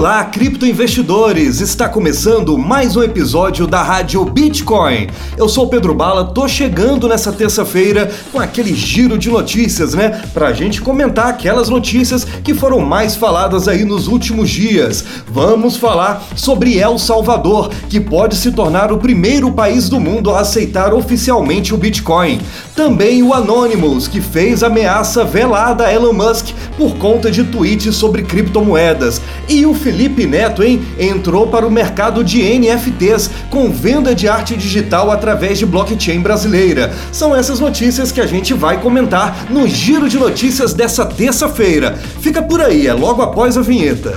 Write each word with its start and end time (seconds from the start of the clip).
Olá, 0.00 0.24
criptoinvestidores! 0.24 1.60
Está 1.60 1.86
começando 1.86 2.56
mais 2.56 2.96
um 2.96 3.02
episódio 3.02 3.66
da 3.66 3.82
Rádio 3.82 4.24
Bitcoin. 4.24 5.08
Eu 5.36 5.46
sou 5.46 5.66
o 5.66 5.68
Pedro 5.68 5.94
Bala, 5.94 6.24
tô 6.24 6.48
chegando 6.48 7.06
nessa 7.06 7.30
terça-feira 7.30 8.10
com 8.32 8.40
aquele 8.40 8.74
giro 8.74 9.18
de 9.18 9.28
notícias, 9.28 9.92
né? 9.92 10.22
Pra 10.32 10.54
gente 10.54 10.80
comentar 10.80 11.26
aquelas 11.26 11.68
notícias 11.68 12.24
que 12.24 12.54
foram 12.54 12.80
mais 12.80 13.14
faladas 13.14 13.68
aí 13.68 13.84
nos 13.84 14.08
últimos 14.08 14.48
dias. 14.48 15.04
Vamos 15.28 15.76
falar 15.76 16.26
sobre 16.34 16.78
El 16.78 16.98
Salvador, 16.98 17.68
que 17.90 18.00
pode 18.00 18.36
se 18.36 18.52
tornar 18.52 18.90
o 18.90 18.96
primeiro 18.96 19.52
país 19.52 19.90
do 19.90 20.00
mundo 20.00 20.30
a 20.30 20.40
aceitar 20.40 20.94
oficialmente 20.94 21.74
o 21.74 21.76
Bitcoin. 21.76 22.40
Também 22.74 23.22
o 23.22 23.34
Anonymous, 23.34 24.08
que 24.08 24.22
fez 24.22 24.62
ameaça 24.62 25.24
velada 25.24 25.84
a 25.84 25.92
Elon 25.92 26.14
Musk 26.14 26.54
por 26.78 26.96
conta 26.96 27.30
de 27.30 27.44
tweets 27.44 27.94
sobre 27.94 28.22
criptomoedas. 28.22 29.20
E 29.46 29.66
o 29.66 29.74
Felipe 29.90 30.24
Neto, 30.24 30.62
hein, 30.62 30.80
entrou 31.00 31.48
para 31.48 31.66
o 31.66 31.70
mercado 31.70 32.22
de 32.22 32.40
NFTs 32.40 33.28
com 33.50 33.72
venda 33.72 34.14
de 34.14 34.28
arte 34.28 34.56
digital 34.56 35.10
através 35.10 35.58
de 35.58 35.66
blockchain 35.66 36.20
brasileira. 36.20 36.94
São 37.10 37.34
essas 37.34 37.58
notícias 37.58 38.12
que 38.12 38.20
a 38.20 38.26
gente 38.26 38.54
vai 38.54 38.80
comentar 38.80 39.46
no 39.50 39.66
Giro 39.66 40.08
de 40.08 40.16
Notícias 40.16 40.72
dessa 40.72 41.04
terça-feira. 41.04 41.96
Fica 42.20 42.40
por 42.40 42.60
aí, 42.60 42.86
é 42.86 42.92
logo 42.92 43.20
após 43.20 43.58
a 43.58 43.62
vinheta. 43.62 44.14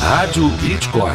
Rádio 0.00 0.48
Bitcoin. 0.60 1.14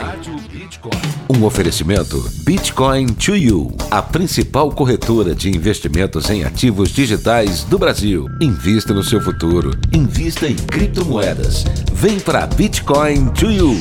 Um 1.27 1.43
oferecimento 1.43 2.23
Bitcoin 2.45 3.07
to 3.07 3.35
You, 3.35 3.75
a 3.91 4.01
principal 4.01 4.71
corretora 4.71 5.35
de 5.35 5.49
investimentos 5.49 6.29
em 6.29 6.45
ativos 6.45 6.91
digitais 6.91 7.65
do 7.65 7.77
Brasil. 7.77 8.27
Invista 8.39 8.93
no 8.93 9.03
seu 9.03 9.19
futuro. 9.19 9.71
Invista 9.91 10.47
em 10.47 10.55
criptomoedas. 10.55 11.65
Vem 11.97 12.19
para 12.19 12.45
Bitcoin 12.45 13.29
to 13.29 13.49
You. 13.49 13.79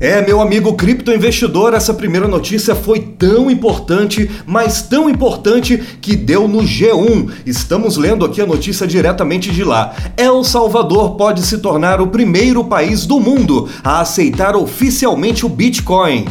É, 0.00 0.20
meu 0.26 0.40
amigo 0.40 0.74
criptoinvestidor, 0.74 1.72
essa 1.72 1.94
primeira 1.94 2.26
notícia 2.26 2.74
foi 2.74 2.98
tão 2.98 3.48
importante, 3.48 4.28
mas 4.44 4.82
tão 4.82 5.08
importante 5.08 5.78
que 6.00 6.16
deu 6.16 6.48
no 6.48 6.62
G1. 6.62 7.30
Estamos 7.46 7.96
lendo 7.96 8.24
aqui 8.24 8.42
a 8.42 8.46
notícia 8.46 8.88
diretamente 8.88 9.52
de 9.52 9.62
lá. 9.62 9.94
El 10.16 10.42
Salvador 10.42 11.14
pode 11.14 11.46
se 11.46 11.58
tornar 11.58 12.00
o 12.00 12.08
primeiro 12.08 12.64
país 12.64 13.06
do 13.06 13.20
mundo 13.20 13.68
a 13.84 14.00
aceitar 14.00 14.56
oficialmente 14.56 15.46
o 15.46 15.48
Bitcoin. 15.48 16.26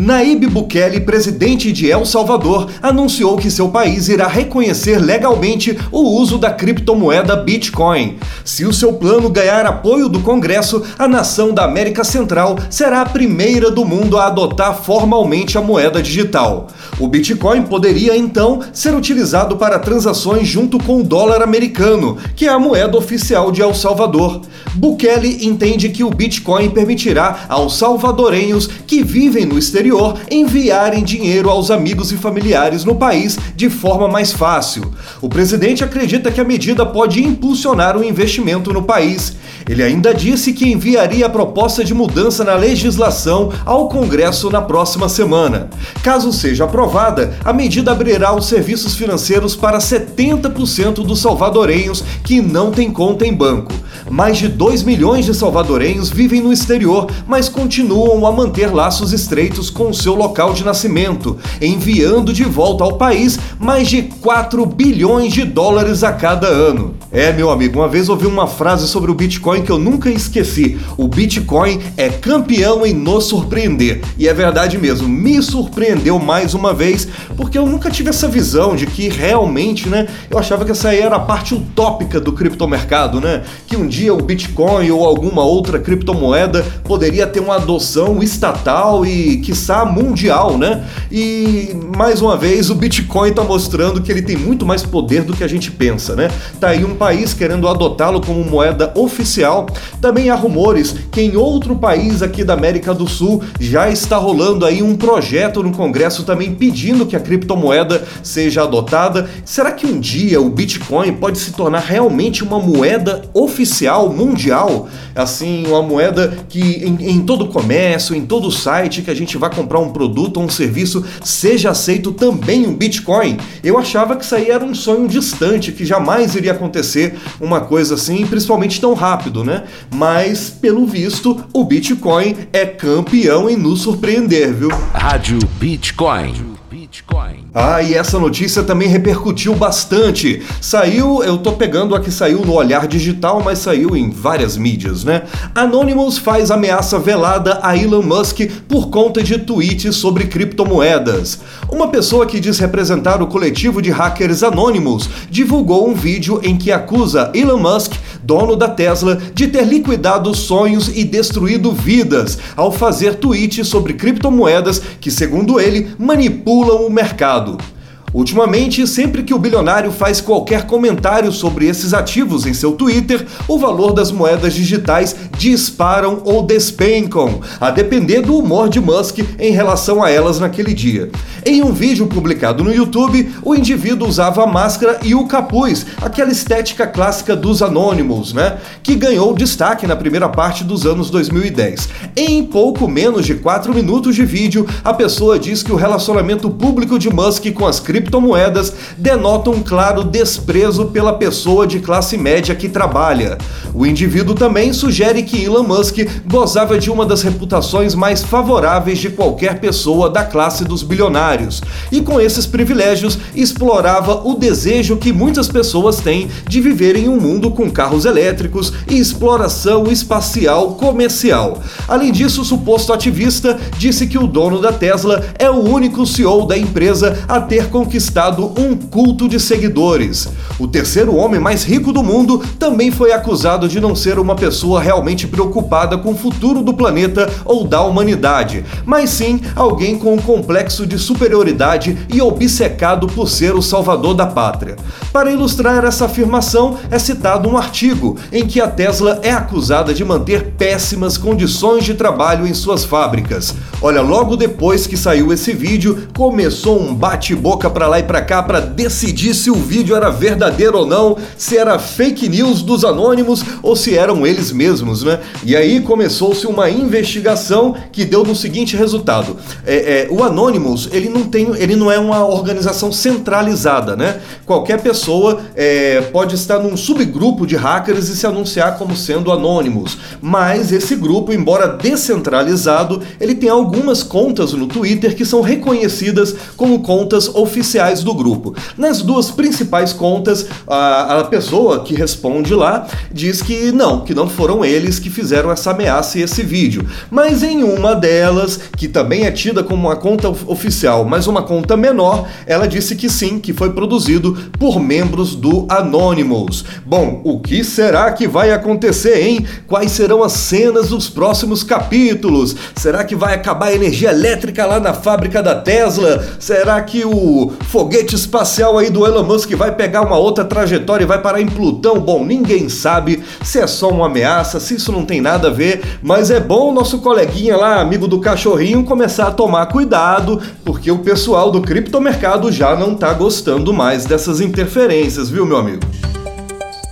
Naíbe 0.00 0.46
Bukele, 0.46 1.00
presidente 1.00 1.72
de 1.72 1.90
El 1.90 2.06
Salvador, 2.06 2.68
anunciou 2.80 3.36
que 3.36 3.50
seu 3.50 3.68
país 3.68 4.08
irá 4.08 4.28
reconhecer 4.28 4.96
legalmente 5.00 5.76
o 5.90 6.02
uso 6.02 6.38
da 6.38 6.52
criptomoeda 6.52 7.34
Bitcoin. 7.34 8.16
Se 8.44 8.64
o 8.64 8.72
seu 8.72 8.92
plano 8.92 9.28
ganhar 9.28 9.66
apoio 9.66 10.08
do 10.08 10.20
Congresso, 10.20 10.84
a 10.96 11.08
nação 11.08 11.52
da 11.52 11.64
América 11.64 12.04
Central 12.04 12.56
será 12.70 13.00
a 13.00 13.06
primeira 13.06 13.72
do 13.72 13.84
mundo 13.84 14.16
a 14.16 14.28
adotar 14.28 14.72
formalmente 14.80 15.58
a 15.58 15.60
moeda 15.60 16.00
digital. 16.00 16.68
O 17.00 17.08
Bitcoin 17.08 17.62
poderia 17.62 18.16
então 18.16 18.60
ser 18.72 18.94
utilizado 18.94 19.56
para 19.56 19.80
transações 19.80 20.46
junto 20.46 20.78
com 20.78 21.00
o 21.00 21.04
dólar 21.04 21.42
americano, 21.42 22.16
que 22.36 22.46
é 22.46 22.50
a 22.50 22.58
moeda 22.58 22.96
oficial 22.96 23.50
de 23.50 23.62
El 23.62 23.74
Salvador. 23.74 24.42
Bukele 24.74 25.44
entende 25.44 25.88
que 25.88 26.04
o 26.04 26.10
Bitcoin 26.10 26.70
permitirá 26.70 27.46
aos 27.48 27.76
salvadorenhos 27.76 28.68
que 28.86 29.02
vivem 29.02 29.44
no 29.44 29.58
exterior 29.58 29.87
enviarem 30.30 31.02
dinheiro 31.02 31.50
aos 31.50 31.70
amigos 31.70 32.12
e 32.12 32.16
familiares 32.16 32.84
no 32.84 32.94
país 32.94 33.38
de 33.54 33.70
forma 33.70 34.08
mais 34.08 34.32
fácil. 34.32 34.92
O 35.20 35.28
presidente 35.28 35.84
acredita 35.84 36.30
que 36.30 36.40
a 36.40 36.44
medida 36.44 36.84
pode 36.84 37.22
impulsionar 37.22 37.96
o 37.96 38.04
investimento 38.04 38.72
no 38.72 38.82
país. 38.82 39.36
Ele 39.68 39.82
ainda 39.82 40.14
disse 40.14 40.52
que 40.52 40.70
enviaria 40.70 41.26
a 41.26 41.30
proposta 41.30 41.84
de 41.84 41.92
mudança 41.92 42.42
na 42.42 42.54
legislação 42.54 43.52
ao 43.66 43.88
Congresso 43.88 44.50
na 44.50 44.62
próxima 44.62 45.08
semana. 45.08 45.68
Caso 46.02 46.32
seja 46.32 46.64
aprovada, 46.64 47.34
a 47.44 47.52
medida 47.52 47.92
abrirá 47.92 48.34
os 48.34 48.46
serviços 48.46 48.94
financeiros 48.94 49.54
para 49.54 49.78
70% 49.78 51.04
dos 51.04 51.20
salvadorenhos 51.20 52.02
que 52.24 52.40
não 52.40 52.70
têm 52.70 52.90
conta 52.90 53.26
em 53.26 53.32
banco. 53.32 53.72
Mais 54.10 54.38
de 54.38 54.48
2 54.48 54.84
milhões 54.84 55.26
de 55.26 55.34
salvadorenhos 55.34 56.08
vivem 56.08 56.40
no 56.40 56.52
exterior, 56.52 57.06
mas 57.26 57.48
continuam 57.48 58.26
a 58.26 58.32
manter 58.32 58.72
laços 58.72 59.12
estreitos 59.12 59.68
com 59.78 59.92
seu 59.92 60.16
local 60.16 60.52
de 60.52 60.64
nascimento, 60.64 61.38
enviando 61.62 62.32
de 62.32 62.42
volta 62.42 62.82
ao 62.82 62.98
país 62.98 63.38
mais 63.60 63.88
de 63.88 64.02
4 64.28 64.66
bilhões 64.66 65.32
de 65.32 65.42
dólares 65.42 66.04
a 66.04 66.12
cada 66.12 66.48
ano. 66.48 66.94
É, 67.10 67.32
meu 67.32 67.50
amigo, 67.50 67.78
uma 67.78 67.88
vez 67.88 68.10
ouvi 68.10 68.26
uma 68.26 68.46
frase 68.46 68.86
sobre 68.86 69.10
o 69.10 69.14
Bitcoin 69.14 69.62
que 69.62 69.72
eu 69.72 69.78
nunca 69.78 70.10
esqueci. 70.10 70.78
O 70.98 71.08
Bitcoin 71.08 71.80
é 71.96 72.10
campeão 72.10 72.84
em 72.84 72.92
nos 72.92 73.24
surpreender. 73.24 74.02
E 74.18 74.28
é 74.28 74.34
verdade 74.34 74.76
mesmo, 74.76 75.08
me 75.08 75.40
surpreendeu 75.42 76.18
mais 76.18 76.52
uma 76.52 76.74
vez, 76.74 77.08
porque 77.38 77.56
eu 77.56 77.64
nunca 77.64 77.90
tive 77.90 78.10
essa 78.10 78.28
visão 78.28 78.76
de 78.76 78.86
que 78.86 79.08
realmente, 79.08 79.88
né, 79.88 80.06
eu 80.28 80.38
achava 80.38 80.66
que 80.66 80.72
essa 80.72 80.90
aí 80.90 81.00
era 81.00 81.16
a 81.16 81.20
parte 81.20 81.54
utópica 81.54 82.20
do 82.20 82.32
criptomercado, 82.32 83.22
né? 83.22 83.44
Que 83.66 83.78
um 83.78 83.86
dia 83.86 84.12
o 84.12 84.20
Bitcoin 84.20 84.90
ou 84.90 85.06
alguma 85.06 85.42
outra 85.42 85.78
criptomoeda 85.78 86.62
poderia 86.84 87.26
ter 87.26 87.40
uma 87.40 87.54
adoção 87.54 88.22
estatal 88.22 89.06
e, 89.06 89.38
quiçá, 89.38 89.86
mundial, 89.86 90.58
né? 90.58 90.84
E 91.10 91.74
mais 91.96 92.20
uma 92.20 92.36
vez 92.36 92.68
o 92.68 92.74
Bitcoin 92.74 93.30
está 93.30 93.42
mostrando 93.42 94.02
que 94.02 94.12
ele 94.12 94.17
tem 94.22 94.36
muito 94.36 94.64
mais 94.64 94.82
poder 94.82 95.22
do 95.22 95.34
que 95.34 95.44
a 95.44 95.48
gente 95.48 95.70
pensa, 95.70 96.14
né? 96.14 96.28
Tá 96.60 96.68
aí 96.68 96.84
um 96.84 96.94
país 96.94 97.34
querendo 97.34 97.68
adotá-lo 97.68 98.20
como 98.20 98.44
moeda 98.44 98.92
oficial. 98.94 99.66
Também 100.00 100.30
há 100.30 100.34
rumores 100.34 100.94
que 101.10 101.20
em 101.20 101.36
outro 101.36 101.76
país 101.76 102.22
aqui 102.22 102.44
da 102.44 102.54
América 102.54 102.94
do 102.94 103.08
Sul 103.08 103.42
já 103.60 103.90
está 103.90 104.16
rolando 104.16 104.64
aí 104.64 104.82
um 104.82 104.96
projeto 104.96 105.62
no 105.62 105.72
Congresso 105.72 106.24
também 106.24 106.54
pedindo 106.54 107.06
que 107.06 107.16
a 107.16 107.20
criptomoeda 107.20 108.04
seja 108.22 108.62
adotada. 108.62 109.28
Será 109.44 109.72
que 109.72 109.86
um 109.86 109.98
dia 109.98 110.40
o 110.40 110.48
Bitcoin 110.48 111.12
pode 111.14 111.38
se 111.38 111.52
tornar 111.52 111.80
realmente 111.80 112.42
uma 112.42 112.58
moeda 112.58 113.22
oficial 113.34 114.12
mundial? 114.12 114.88
Assim, 115.14 115.66
uma 115.66 115.82
moeda 115.82 116.38
que 116.48 116.60
em, 116.60 117.10
em 117.10 117.20
todo 117.20 117.48
comércio, 117.48 118.14
em 118.14 118.24
todo 118.24 118.50
site 118.50 119.02
que 119.02 119.10
a 119.10 119.14
gente 119.14 119.36
vai 119.36 119.52
comprar 119.52 119.80
um 119.80 119.90
produto 119.90 120.38
ou 120.38 120.44
um 120.44 120.48
serviço, 120.48 121.04
seja 121.24 121.70
aceito 121.70 122.12
também 122.12 122.66
um 122.66 122.74
Bitcoin. 122.74 123.36
Eu 123.62 123.78
achava 123.78 123.97
que 124.16 124.24
isso 124.24 124.34
aí 124.34 124.50
era 124.50 124.64
um 124.64 124.74
sonho 124.74 125.08
distante, 125.08 125.72
que 125.72 125.84
jamais 125.84 126.34
iria 126.34 126.52
acontecer 126.52 127.18
uma 127.40 127.60
coisa 127.60 127.94
assim, 127.94 128.26
principalmente 128.26 128.80
tão 128.80 128.94
rápido, 128.94 129.44
né? 129.44 129.64
Mas, 129.94 130.50
pelo 130.50 130.86
visto, 130.86 131.44
o 131.52 131.64
Bitcoin 131.64 132.36
é 132.52 132.66
campeão 132.66 133.48
em 133.48 133.56
nos 133.56 133.82
surpreender, 133.82 134.52
viu? 134.52 134.70
Rádio 134.92 135.38
Bitcoin. 135.58 136.56
Bitcoin. 136.70 137.37
Ah, 137.54 137.82
e 137.82 137.94
essa 137.94 138.18
notícia 138.18 138.62
também 138.62 138.88
repercutiu 138.88 139.54
bastante. 139.54 140.42
Saiu, 140.60 141.24
eu 141.24 141.38
tô 141.38 141.52
pegando 141.52 141.94
a 141.94 142.00
que 142.00 142.10
saiu 142.10 142.44
no 142.44 142.52
Olhar 142.52 142.86
Digital, 142.86 143.40
mas 143.42 143.60
saiu 143.60 143.96
em 143.96 144.10
várias 144.10 144.54
mídias, 144.58 145.02
né? 145.02 145.22
Anonymous 145.54 146.18
faz 146.18 146.50
ameaça 146.50 146.98
velada 146.98 147.58
a 147.62 147.74
Elon 147.74 148.02
Musk 148.02 148.40
por 148.68 148.90
conta 148.90 149.22
de 149.22 149.38
tweets 149.38 149.96
sobre 149.96 150.26
criptomoedas. 150.26 151.40
Uma 151.70 151.88
pessoa 151.88 152.26
que 152.26 152.38
diz 152.38 152.58
representar 152.58 153.22
o 153.22 153.26
coletivo 153.26 153.80
de 153.80 153.90
hackers 153.90 154.42
Anonymous 154.42 155.08
divulgou 155.30 155.88
um 155.88 155.94
vídeo 155.94 156.40
em 156.44 156.54
que 156.54 156.70
acusa 156.70 157.30
Elon 157.34 157.58
Musk, 157.58 157.94
dono 158.22 158.56
da 158.56 158.68
Tesla, 158.68 159.16
de 159.34 159.48
ter 159.48 159.64
liquidado 159.64 160.34
sonhos 160.34 160.88
e 160.94 161.02
destruído 161.02 161.72
vidas 161.72 162.38
ao 162.54 162.70
fazer 162.70 163.14
tweets 163.14 163.66
sobre 163.68 163.94
criptomoedas 163.94 164.82
que, 165.00 165.10
segundo 165.10 165.58
ele, 165.58 165.88
manipulam 165.98 166.86
o 166.86 166.90
mercado 166.90 167.37
do 167.40 167.77
Ultimamente, 168.12 168.86
sempre 168.86 169.22
que 169.22 169.34
o 169.34 169.38
bilionário 169.38 169.92
faz 169.92 170.20
qualquer 170.20 170.66
comentário 170.66 171.30
sobre 171.30 171.66
esses 171.66 171.92
ativos 171.92 172.46
em 172.46 172.54
seu 172.54 172.72
Twitter, 172.72 173.26
o 173.46 173.58
valor 173.58 173.92
das 173.92 174.10
moedas 174.10 174.54
digitais 174.54 175.14
disparam 175.36 176.22
ou 176.24 176.42
despencam, 176.42 177.40
a 177.60 177.70
depender 177.70 178.22
do 178.22 178.36
humor 178.36 178.68
de 178.68 178.80
Musk 178.80 179.18
em 179.38 179.52
relação 179.52 180.02
a 180.02 180.10
elas 180.10 180.40
naquele 180.40 180.72
dia. 180.72 181.10
Em 181.44 181.62
um 181.62 181.72
vídeo 181.72 182.06
publicado 182.06 182.64
no 182.64 182.74
YouTube, 182.74 183.30
o 183.42 183.54
indivíduo 183.54 184.08
usava 184.08 184.42
a 184.42 184.46
máscara 184.46 184.98
e 185.02 185.14
o 185.14 185.26
capuz, 185.26 185.86
aquela 186.00 186.32
estética 186.32 186.86
clássica 186.86 187.36
dos 187.36 187.62
Anonymous, 187.62 188.32
né? 188.32 188.58
Que 188.82 188.94
ganhou 188.94 189.34
destaque 189.34 189.86
na 189.86 189.96
primeira 189.96 190.28
parte 190.28 190.64
dos 190.64 190.86
anos 190.86 191.10
2010. 191.10 191.88
Em 192.16 192.44
pouco 192.44 192.88
menos 192.88 193.24
de 193.24 193.34
4 193.34 193.72
minutos 193.74 194.16
de 194.16 194.24
vídeo, 194.24 194.66
a 194.82 194.92
pessoa 194.92 195.38
diz 195.38 195.62
que 195.62 195.72
o 195.72 195.76
relacionamento 195.76 196.50
público 196.50 196.98
de 196.98 197.10
Musk 197.10 197.52
com 197.52 197.66
as 197.66 197.80
criptomoedas 197.98 198.72
denota 198.96 199.50
um 199.50 199.62
claro 199.62 200.04
desprezo 200.04 200.86
pela 200.86 201.12
pessoa 201.12 201.66
de 201.66 201.80
classe 201.80 202.16
média 202.16 202.54
que 202.54 202.68
trabalha. 202.68 203.38
O 203.74 203.84
indivíduo 203.84 204.34
também 204.34 204.72
sugere 204.72 205.22
que 205.22 205.44
Elon 205.44 205.64
Musk 205.64 205.98
gozava 206.26 206.78
de 206.78 206.90
uma 206.90 207.04
das 207.04 207.22
reputações 207.22 207.94
mais 207.94 208.22
favoráveis 208.22 208.98
de 208.98 209.10
qualquer 209.10 209.60
pessoa 209.60 210.08
da 210.08 210.24
classe 210.24 210.64
dos 210.64 210.82
bilionários, 210.82 211.60
e 211.90 212.00
com 212.00 212.20
esses 212.20 212.46
privilégios 212.46 213.18
explorava 213.34 214.26
o 214.26 214.34
desejo 214.34 214.96
que 214.96 215.12
muitas 215.12 215.48
pessoas 215.48 216.00
têm 216.00 216.28
de 216.48 216.60
viver 216.60 216.96
em 216.96 217.08
um 217.08 217.20
mundo 217.20 217.50
com 217.50 217.70
carros 217.70 218.04
elétricos 218.04 218.72
e 218.88 218.98
exploração 218.98 219.84
espacial 219.90 220.74
comercial. 220.74 221.62
Além 221.86 222.12
disso, 222.12 222.42
o 222.42 222.44
suposto 222.44 222.92
ativista 222.92 223.58
disse 223.76 224.06
que 224.06 224.18
o 224.18 224.26
dono 224.26 224.60
da 224.60 224.72
Tesla 224.72 225.24
é 225.38 225.50
o 225.50 225.60
único 225.60 226.06
CEO 226.06 226.46
da 226.46 226.56
empresa 226.56 227.24
a 227.28 227.40
ter 227.40 227.68
conquistado 227.88 228.52
um 228.58 228.76
culto 228.76 229.26
de 229.26 229.40
seguidores. 229.40 230.28
O 230.58 230.68
terceiro 230.68 231.16
homem 231.16 231.40
mais 231.40 231.64
rico 231.64 231.90
do 231.90 232.02
mundo 232.02 232.38
também 232.58 232.90
foi 232.90 233.12
acusado 233.12 233.66
de 233.66 233.80
não 233.80 233.96
ser 233.96 234.18
uma 234.18 234.34
pessoa 234.34 234.78
realmente 234.78 235.26
preocupada 235.26 235.96
com 235.96 236.10
o 236.10 236.16
futuro 236.16 236.62
do 236.62 236.74
planeta 236.74 237.32
ou 237.46 237.66
da 237.66 237.80
humanidade, 237.80 238.62
mas 238.84 239.08
sim 239.08 239.40
alguém 239.56 239.98
com 239.98 240.12
um 240.12 240.18
complexo 240.18 240.86
de 240.86 240.98
superioridade 240.98 241.96
e 242.12 242.20
obcecado 242.20 243.06
por 243.06 243.26
ser 243.26 243.54
o 243.54 243.62
salvador 243.62 244.12
da 244.12 244.26
pátria. 244.26 244.76
Para 245.10 245.32
ilustrar 245.32 245.82
essa 245.82 246.04
afirmação, 246.04 246.76
é 246.90 246.98
citado 246.98 247.48
um 247.48 247.56
artigo 247.56 248.18
em 248.30 248.46
que 248.46 248.60
a 248.60 248.68
Tesla 248.68 249.18
é 249.22 249.30
acusada 249.30 249.94
de 249.94 250.04
manter 250.04 250.52
péssimas 250.58 251.16
condições 251.16 251.84
de 251.84 251.94
trabalho 251.94 252.46
em 252.46 252.52
suas 252.52 252.84
fábricas. 252.84 253.54
Olha, 253.80 254.00
logo 254.02 254.36
depois 254.36 254.88
que 254.88 254.96
saiu 254.96 255.32
esse 255.32 255.52
vídeo, 255.52 256.08
começou 256.16 256.80
um 256.80 256.92
bate-boca 256.92 257.70
para 257.70 257.86
lá 257.86 258.00
e 258.00 258.02
para 258.02 258.20
cá 258.20 258.42
para 258.42 258.58
decidir 258.58 259.32
se 259.34 259.52
o 259.52 259.54
vídeo 259.54 259.94
era 259.94 260.10
verdadeiro 260.10 260.78
ou 260.78 260.86
não, 260.86 261.16
se 261.36 261.56
era 261.56 261.78
fake 261.78 262.28
news 262.28 262.60
dos 262.60 262.84
anônimos 262.84 263.44
ou 263.62 263.76
se 263.76 263.96
eram 263.96 264.26
eles 264.26 264.50
mesmos, 264.50 265.04
né? 265.04 265.20
E 265.44 265.54
aí 265.54 265.80
começou-se 265.80 266.44
uma 266.44 266.68
investigação 266.68 267.76
que 267.92 268.04
deu 268.04 268.24
no 268.24 268.34
seguinte 268.34 268.76
resultado: 268.76 269.36
é, 269.64 269.76
é, 269.76 270.08
o 270.10 270.24
Anonymous 270.24 270.88
ele 270.90 271.08
não 271.08 271.22
tem, 271.22 271.48
ele 271.56 271.76
não 271.76 271.90
é 271.90 272.00
uma 272.00 272.26
organização 272.26 272.90
centralizada, 272.90 273.94
né? 273.94 274.20
Qualquer 274.44 274.80
pessoa 274.80 275.40
é, 275.54 276.00
pode 276.12 276.34
estar 276.34 276.58
num 276.58 276.76
subgrupo 276.76 277.46
de 277.46 277.54
hackers 277.54 278.08
e 278.08 278.16
se 278.16 278.26
anunciar 278.26 278.76
como 278.76 278.96
sendo 278.96 279.30
Anonymous, 279.30 279.96
mas 280.20 280.72
esse 280.72 280.96
grupo, 280.96 281.32
embora 281.32 281.68
descentralizado, 281.68 283.00
ele 283.20 283.36
tem 283.36 283.48
algumas 283.68 284.02
contas 284.02 284.54
no 284.54 284.66
Twitter 284.66 285.14
que 285.14 285.26
são 285.26 285.42
reconhecidas 285.42 286.34
como 286.56 286.80
contas 286.80 287.28
oficiais 287.28 288.02
do 288.02 288.14
grupo. 288.14 288.54
Nas 288.78 289.02
duas 289.02 289.30
principais 289.30 289.92
contas, 289.92 290.46
a, 290.66 291.18
a 291.18 291.24
pessoa 291.24 291.84
que 291.84 291.94
responde 291.94 292.54
lá 292.54 292.86
diz 293.12 293.42
que 293.42 293.70
não, 293.70 294.00
que 294.00 294.14
não 294.14 294.26
foram 294.26 294.64
eles 294.64 294.98
que 294.98 295.10
fizeram 295.10 295.50
essa 295.50 295.72
ameaça 295.72 296.18
e 296.18 296.22
esse 296.22 296.42
vídeo. 296.42 296.86
Mas 297.10 297.42
em 297.42 297.62
uma 297.62 297.94
delas, 297.94 298.58
que 298.74 298.88
também 298.88 299.26
é 299.26 299.30
tida 299.30 299.62
como 299.62 299.86
uma 299.86 299.96
conta 299.96 300.30
oficial, 300.30 301.04
mas 301.04 301.26
uma 301.26 301.42
conta 301.42 301.76
menor, 301.76 302.26
ela 302.46 302.66
disse 302.66 302.96
que 302.96 303.10
sim, 303.10 303.38
que 303.38 303.52
foi 303.52 303.72
produzido 303.72 304.34
por 304.58 304.80
membros 304.80 305.34
do 305.34 305.66
Anonymous. 305.68 306.64
Bom, 306.86 307.20
o 307.22 307.38
que 307.40 307.62
será 307.62 308.12
que 308.12 308.26
vai 308.26 308.50
acontecer, 308.50 309.22
hein? 309.22 309.44
Quais 309.66 309.92
serão 309.92 310.22
as 310.22 310.32
cenas 310.32 310.88
dos 310.88 311.10
próximos 311.10 311.62
capítulos? 311.62 312.56
Será 312.74 313.04
que 313.04 313.14
vai 313.14 313.34
acabar 313.34 313.57
a 313.66 313.74
energia 313.74 314.10
elétrica 314.10 314.64
lá 314.66 314.80
na 314.80 314.94
fábrica 314.94 315.42
da 315.42 315.54
Tesla? 315.54 316.24
Será 316.38 316.80
que 316.80 317.04
o 317.04 317.52
foguete 317.68 318.14
espacial 318.14 318.78
aí 318.78 318.90
do 318.90 319.06
Elon 319.06 319.24
Musk 319.24 319.52
vai 319.52 319.74
pegar 319.74 320.02
uma 320.02 320.16
outra 320.16 320.44
trajetória 320.44 321.04
e 321.04 321.06
vai 321.06 321.20
parar 321.20 321.40
em 321.40 321.46
Plutão? 321.46 322.00
Bom, 322.00 322.24
ninguém 322.24 322.68
sabe 322.68 323.22
se 323.42 323.58
é 323.58 323.66
só 323.66 323.90
uma 323.90 324.06
ameaça, 324.06 324.60
se 324.60 324.76
isso 324.76 324.92
não 324.92 325.04
tem 325.04 325.20
nada 325.20 325.48
a 325.48 325.52
ver, 325.52 325.82
mas 326.02 326.30
é 326.30 326.40
bom 326.40 326.70
o 326.70 326.74
nosso 326.74 326.98
coleguinha 326.98 327.56
lá, 327.56 327.80
amigo 327.80 328.06
do 328.06 328.20
cachorrinho, 328.20 328.84
começar 328.84 329.28
a 329.28 329.32
tomar 329.32 329.66
cuidado, 329.66 330.40
porque 330.64 330.90
o 330.90 330.98
pessoal 330.98 331.50
do 331.50 331.60
criptomercado 331.60 332.50
já 332.50 332.76
não 332.76 332.94
tá 332.94 333.12
gostando 333.12 333.72
mais 333.72 334.04
dessas 334.04 334.40
interferências, 334.40 335.30
viu, 335.30 335.44
meu 335.44 335.56
amigo? 335.56 335.82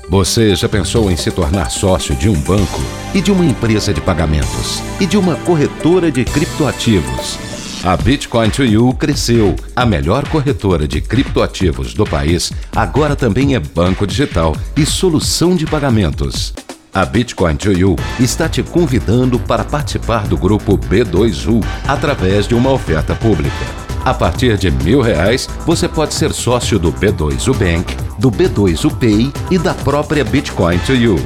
Você 0.09 0.55
já 0.55 0.69
pensou 0.69 1.11
em 1.11 1.17
se 1.17 1.33
tornar 1.33 1.69
sócio 1.69 2.15
de 2.15 2.29
um 2.29 2.41
banco 2.43 2.81
e 3.13 3.21
de 3.21 3.33
uma 3.33 3.45
empresa 3.45 3.93
de 3.93 4.01
pagamentos 4.01 4.81
e 5.01 5.07
de 5.07 5.19
uma 5.19 5.35
corretora 5.35 6.13
de 6.13 6.25
criptoativos? 6.25 7.37
A 7.83 7.97
Bitcoin 7.97 8.49
to 8.51 8.65
You 8.65 8.95
cresceu. 8.95 9.57
A 9.75 9.85
melhor 9.85 10.29
corretora 10.29 10.87
de 10.87 11.01
criptoativos 11.01 11.93
do 11.93 12.05
país 12.05 12.53
agora 12.75 13.17
também 13.17 13.57
é 13.57 13.59
banco 13.59 14.07
digital 14.07 14.57
e 14.77 14.87
solução 14.87 15.57
de 15.57 15.67
pagamentos. 15.67 16.55
A 16.95 17.05
Bitcoin 17.05 17.57
to 17.57 17.73
You 17.73 17.97
está 18.21 18.49
te 18.49 18.63
convidando 18.63 19.41
para 19.41 19.65
participar 19.65 20.29
do 20.29 20.37
grupo 20.37 20.79
B2U 20.79 21.65
através 21.87 22.47
de 22.47 22.55
uma 22.55 22.71
oferta 22.71 23.13
pública. 23.17 23.87
A 24.05 24.15
partir 24.15 24.57
de 24.57 24.71
mil 24.71 25.01
reais, 25.01 25.49
você 25.67 25.89
pode 25.89 26.15
ser 26.15 26.33
sócio 26.33 26.79
do 26.79 26.93
B2U 26.93 27.53
Bank, 27.57 28.06
do 28.19 28.31
B2U 28.31 28.95
Pay 28.97 29.33
e 29.51 29.59
da 29.59 29.75
própria 29.75 30.25
Bitcoin 30.25 30.79
to 30.79 30.95
You. 30.95 31.17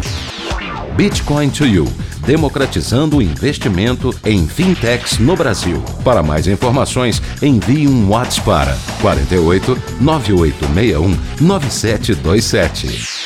Bitcoin 0.96 1.50
to 1.50 1.64
You, 1.64 1.86
democratizando 2.26 3.18
o 3.18 3.22
investimento 3.22 4.14
em 4.24 4.46
fintechs 4.46 5.18
no 5.18 5.36
Brasil. 5.36 5.82
Para 6.04 6.22
mais 6.22 6.46
informações, 6.46 7.22
envie 7.42 7.88
um 7.88 8.08
WhatsApp 8.08 8.44
para 8.44 8.76
48 9.00 9.76
9861 10.00 11.18
9727. 11.40 13.19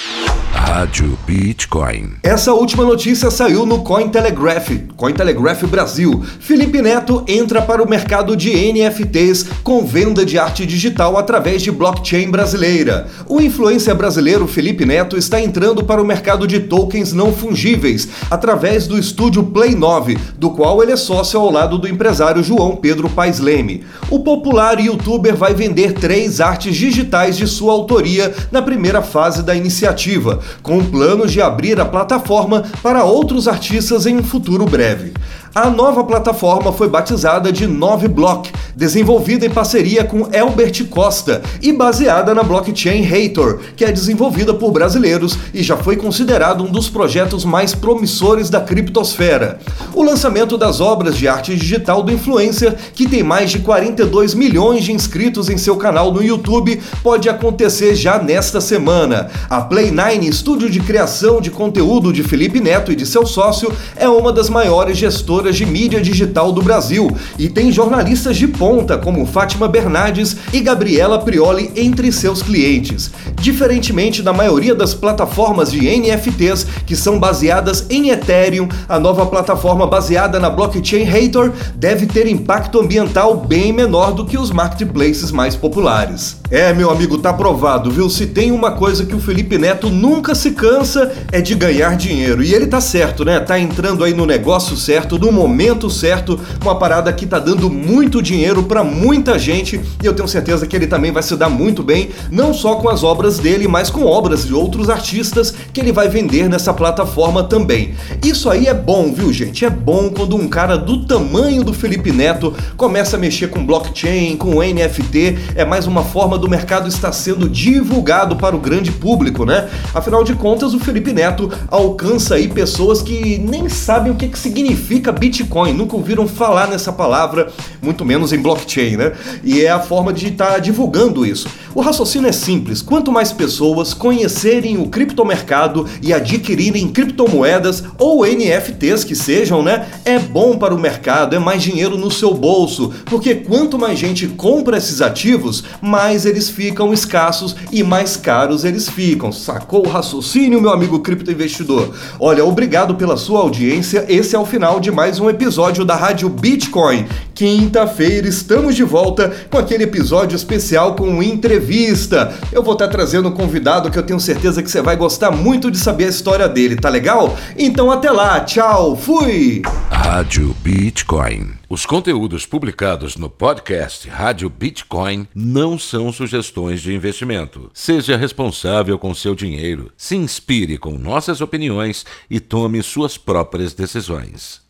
Rádio 0.55 1.19
Bitcoin. 1.27 2.12
Essa 2.23 2.53
última 2.53 2.85
notícia 2.85 3.29
saiu 3.29 3.67
no 3.67 3.83
Cointelegraph, 3.83 4.71
Cointelegraph 4.97 5.65
Brasil. 5.65 6.23
Felipe 6.39 6.81
Neto 6.81 7.25
entra 7.27 7.61
para 7.61 7.83
o 7.83 7.89
mercado 7.89 8.37
de 8.37 8.51
NFTs 8.51 9.47
com 9.65 9.85
venda 9.85 10.25
de 10.25 10.39
arte 10.39 10.65
digital 10.65 11.19
através 11.19 11.61
de 11.61 11.73
blockchain 11.73 12.31
brasileira. 12.31 13.09
O 13.29 13.41
influencer 13.41 13.95
brasileiro 13.97 14.47
Felipe 14.47 14.87
Neto 14.87 15.17
está 15.17 15.41
entrando 15.41 15.83
para 15.83 16.01
o 16.01 16.06
mercado 16.06 16.47
de 16.47 16.61
tokens 16.61 17.12
não 17.12 17.33
fungíveis 17.33 18.09
através 18.31 18.87
do 18.87 18.97
estúdio 18.97 19.43
Play 19.43 19.75
9, 19.75 20.17
do 20.39 20.51
qual 20.51 20.83
ele 20.83 20.93
é 20.93 20.97
sócio 20.97 21.39
ao 21.41 21.51
lado 21.51 21.79
do 21.79 21.89
empresário 21.89 22.45
João 22.45 22.77
Pedro 22.77 23.11
Paes 23.11 23.41
Leme. 23.41 23.85
O 24.09 24.21
popular 24.21 24.79
youtuber 24.79 25.35
vai 25.35 25.53
vender 25.53 25.95
três 25.95 26.41
artes 26.41 26.77
digitais 26.77 27.37
de 27.37 27.49
sua 27.49 27.73
autoria 27.73 28.33
na 28.53 28.62
primeira 28.62 29.03
fase 29.03 29.43
da 29.43 29.55
iniciativa 29.55 30.44
com 30.62 30.85
planos 30.85 31.32
de 31.32 31.41
abrir 31.41 31.81
a 31.81 31.85
plataforma 31.85 32.64
para 32.82 33.05
outros 33.05 33.49
artistas 33.49 34.06
em 34.06 34.17
um 34.17 34.23
futuro 34.23 34.65
breve. 34.65 35.13
A 35.55 35.70
nova 35.70 36.03
plataforma 36.03 36.73
foi 36.73 36.89
batizada 36.89 37.53
de 37.53 37.65
Noviblock, 37.65 38.51
desenvolvida 38.75 39.46
em 39.46 39.51
parceria 39.51 40.03
com 40.03 40.29
Elbert 40.32 40.84
Costa 40.89 41.43
e 41.63 41.73
baseada 41.73 42.34
na 42.34 42.43
blockchain 42.43 43.05
Hathor, 43.06 43.61
que 43.77 43.84
é 43.84 43.93
desenvolvida 43.93 44.53
por 44.53 44.73
brasileiros 44.73 45.39
e 45.55 45.63
já 45.63 45.77
foi 45.77 45.96
considerado 45.96 46.65
um 46.65 46.73
dos 46.73 46.89
projetos 46.89 47.44
mais 47.44 47.73
promissores 47.73 48.51
da 48.51 48.61
criptosfera. 48.61 49.61
O 49.94 50.03
lançamento 50.03 50.58
das 50.58 50.81
obras 50.81 51.17
de 51.17 51.29
arte 51.29 51.55
digital 51.55 52.03
do 52.03 52.11
influencer, 52.11 52.75
que 52.93 53.08
tem 53.08 53.23
mais 53.23 53.53
de 53.53 53.61
42 53.61 54.34
milhões 54.34 54.82
de 54.82 54.91
inscritos 54.91 55.49
em 55.49 55.56
seu 55.56 55.77
canal 55.77 56.13
no 56.13 56.20
YouTube, 56.20 56.82
pode 57.01 57.29
acontecer 57.29 57.94
já 57.94 58.19
nesta 58.19 58.61
semana. 58.61 59.31
A 59.49 59.63
Play9, 59.63 60.25
estúdio 60.25 60.69
de 60.69 60.81
criação 60.81 61.41
de 61.41 61.53
conteúdo 61.53 62.13
de 62.13 62.25
Felipe 62.25 62.58
Neto 62.58 62.91
e 62.91 62.96
de 62.96 63.06
seu 63.06 63.25
sócio, 63.25 63.73
é 63.94 64.08
uma 64.08 64.32
das 64.32 64.51
maiores 64.51 64.99
gestoras 64.99 65.44
de 65.53 65.67
mídia 65.67 66.01
digital 66.01 66.53
do 66.53 66.63
Brasil 66.63 67.10
e 67.39 67.48
tem 67.48 67.72
jornalistas 67.72 68.36
de 68.36 68.46
ponta 68.46 68.96
como 68.98 69.27
Fátima 69.27 69.69
Bernardes 69.69 70.36
e 70.53 70.60
Gabriela 70.60 71.19
Prioli 71.19 71.70
entre 71.77 72.10
seus 72.13 72.43
clientes. 72.43 73.10
Diferentemente 73.41 74.22
da 74.22 74.32
maioria 74.32 74.74
das 74.74 74.94
plataformas 74.94 75.70
de 75.70 75.81
NFTs 75.81 76.67
que 76.86 76.96
são 76.96 77.19
baseadas 77.19 77.86
em 77.91 78.10
Ethereum, 78.10 78.69
a 78.89 78.98
nova 78.98 79.27
plataforma 79.27 79.86
baseada 79.86 80.39
na 80.39 80.51
blockchain 80.51 81.06
Hathor 81.08 81.53
deve 81.74 82.06
ter 82.06 82.27
impacto 82.27 82.81
ambiental 82.81 83.36
bem 83.36 83.72
menor 83.72 84.13
do 84.13 84.24
que 84.24 84.39
os 84.39 84.51
marketplaces 84.51 85.31
mais 85.31 85.56
populares. 85.56 86.36
É, 86.51 86.72
meu 86.72 86.91
amigo, 86.91 87.19
tá 87.19 87.32
provado, 87.32 87.91
viu? 87.91 88.08
Se 88.08 88.27
tem 88.27 88.53
uma 88.53 88.72
coisa 88.72 89.05
que 89.05 89.15
o 89.15 89.20
Felipe 89.20 89.58
Neto 89.58 89.91
nunca 89.91 90.34
se 90.34 90.53
cansa 90.53 91.13
é 91.32 91.41
de 91.41 91.55
ganhar 91.55 91.96
dinheiro. 91.96 92.43
E 92.43 92.55
ele 92.55 92.67
tá 92.67 92.81
certo, 92.81 93.24
né? 93.24 93.41
Tá 93.41 93.58
entrando 93.58 94.05
aí 94.05 94.15
no 94.15 94.27
negócio 94.27 94.77
certo, 94.77 95.19
no 95.19 95.32
momento 95.34 95.91
certo, 95.91 96.38
uma 96.62 96.79
parada 96.79 97.12
que 97.12 97.26
tá 97.26 97.38
dando 97.38 97.69
muito 97.69 98.22
dinheiro 98.22 98.62
para 98.62 98.82
muita 98.82 99.38
gente 99.38 99.81
e 100.03 100.06
eu 100.06 100.14
tenho 100.14 100.29
certeza 100.29 100.67
que 100.67 100.74
ele 100.74 100.86
também 100.86 101.12
vai 101.12 101.22
se 101.22 101.36
dar 101.36 101.48
muito 101.48 101.82
bem, 101.82 102.10
não 102.31 102.55
só 102.55 102.76
com 102.76 102.88
as 102.88 103.03
obras 103.03 103.38
dele, 103.38 103.69
mas 103.69 103.91
com 103.91 104.05
obras 104.05 104.46
de 104.46 104.55
outros 104.55 104.88
artistas 104.88 105.53
que 105.72 105.81
ele 105.81 105.93
vai 105.93 106.08
vender 106.08 106.48
nessa 106.48 106.72
plataforma 106.72 107.43
também. 107.43 107.94
Isso 108.24 108.48
aí 108.48 108.67
é 108.67 108.74
bom, 108.74 109.12
viu, 109.12 109.32
gente? 109.32 109.64
É 109.64 109.70
bom 109.70 110.10
quando 110.10 110.36
um 110.36 110.48
cara 110.48 110.76
do 110.76 111.05
tamanho 111.05 111.64
do 111.64 111.72
Felipe 111.72 112.12
Neto 112.12 112.55
começa 112.76 113.17
a 113.17 113.20
mexer 113.20 113.48
com 113.48 113.64
blockchain, 113.64 114.36
com 114.36 114.62
NFT, 114.62 115.38
é 115.55 115.64
mais 115.64 115.86
uma 115.86 116.03
forma 116.03 116.38
do 116.38 116.48
mercado 116.48 116.88
estar 116.88 117.12
sendo 117.12 117.48
divulgado 117.48 118.36
para 118.36 118.55
o 118.55 118.60
grande 118.60 118.93
público, 118.93 119.44
né? 119.44 119.69
Afinal 119.94 120.22
de 120.22 120.34
contas, 120.34 120.74
o 120.74 120.79
Felipe 120.79 121.12
Neto 121.12 121.50
alcança 121.69 122.36
aí 122.36 122.48
pessoas 122.48 123.03
que 123.03 123.38
nem 123.38 123.69
sabem 123.69 124.12
o 124.12 124.14
que, 124.14 124.29
que 124.29 124.38
significa 124.38 125.12
Bitcoin, 125.24 125.72
nunca 125.72 125.96
ouviram 125.96 126.28
falar 126.28 126.69
nessa 126.69 126.93
palavra, 126.93 127.50
muito 127.81 128.04
menos 128.04 128.31
em 128.31 128.43
blockchain, 128.43 128.98
né? 128.98 129.12
E 129.43 129.64
é 129.64 129.70
a 129.70 129.81
forma 129.81 130.12
de 130.12 130.28
estar 130.28 130.52
tá 130.52 130.58
divulgando 130.58 131.24
isso. 131.24 131.48
O 131.74 131.81
raciocínio 131.81 132.28
é 132.28 132.32
simples: 132.32 132.81
quanto 132.81 133.10
mais 133.10 133.32
pessoas 133.32 133.93
conhecerem 133.93 134.78
o 134.78 134.88
criptomercado 134.88 135.86
e 136.00 136.12
adquirirem 136.12 136.88
criptomoedas 136.88 137.82
ou 137.98 138.24
NFTs 138.24 139.02
que 139.02 139.16
sejam, 139.16 139.62
né? 139.62 139.88
É 140.04 140.19
bom 140.19 140.56
para 140.56 140.74
o 140.74 140.78
mercado, 140.78 141.34
é 141.34 141.38
mais 141.38 141.62
dinheiro 141.62 141.98
no 141.98 142.12
seu 142.12 142.32
bolso, 142.32 142.93
porque 143.06 143.34
quanto 143.34 143.78
mais 143.78 143.98
gente 143.98 144.28
compra 144.28 144.78
esses 144.78 145.02
ativos, 145.02 145.64
mais 145.82 146.24
eles 146.24 146.48
ficam 146.48 146.93
escassos 146.93 147.56
e 147.72 147.82
mais 147.82 148.16
caros 148.16 148.64
eles 148.64 148.88
ficam. 148.88 149.32
Sacou 149.32 149.84
o 149.84 149.90
raciocínio, 149.90 150.60
meu 150.60 150.70
amigo 150.70 151.00
criptoinvestidor? 151.00 151.90
Olha, 152.20 152.44
obrigado 152.44 152.94
pela 152.94 153.16
sua 153.16 153.40
audiência. 153.40 154.04
Esse 154.08 154.36
é 154.36 154.38
o 154.38 154.46
final 154.46 154.78
de 154.78 154.93
mais 154.93 155.19
um 155.19 155.28
episódio 155.28 155.84
da 155.84 155.96
Rádio 155.96 156.28
Bitcoin. 156.28 157.06
Quinta-feira 157.34 158.28
estamos 158.28 158.76
de 158.76 158.84
volta 158.84 159.32
com 159.50 159.58
aquele 159.58 159.82
episódio 159.84 160.36
especial 160.36 160.94
com 160.94 161.20
entrevista. 161.65 162.39
Eu 162.53 162.63
vou 162.63 162.75
estar 162.75 162.89
trazendo 162.89 163.29
um 163.29 163.33
convidado 163.33 163.91
que 163.91 163.99
eu 163.99 164.03
tenho 164.03 164.21
certeza 164.21 164.63
que 164.63 164.71
você 164.71 164.83
vai 164.83 164.97
gostar 164.97 165.31
muito 165.31 165.71
de 165.71 165.79
saber 165.79 166.05
a 166.05 166.09
história 166.09 166.49
dele, 166.49 166.77
tá 166.77 166.89
legal? 166.89 167.37
Então 167.56 167.91
até 167.91 168.11
lá, 168.11 168.41
tchau, 168.41 168.97
fui! 168.97 169.63
Rádio 169.91 170.55
Bitcoin. 170.63 171.55
Os 171.69 171.87
conteúdos 171.87 172.47
publicados 172.47 173.17
no 173.17 173.29
podcast 173.29 174.09
Rádio 174.09 174.49
Bitcoin 174.49 175.27
não 175.35 175.79
são 175.79 176.13
sugestões 176.13 176.81
de 176.81 176.94
investimento. 176.94 177.71
Seja 177.73 178.17
responsável 178.17 178.99
com 178.99 179.15
seu 179.15 179.35
dinheiro, 179.35 179.91
se 179.97 180.15
inspire 180.15 180.79
com 180.79 180.99
nossas 180.99 181.41
opiniões 181.41 182.05
e 182.31 182.39
tome 182.39 182.83
suas 182.83 183.17
próprias 183.17 183.73
decisões. 183.73 184.64